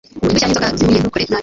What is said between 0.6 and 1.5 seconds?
zihumye ntukore nabi